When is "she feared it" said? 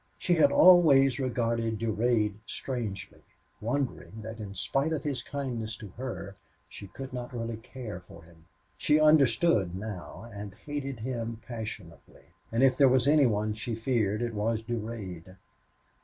13.53-14.33